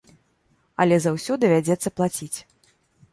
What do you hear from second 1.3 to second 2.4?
давядзецца плаціць.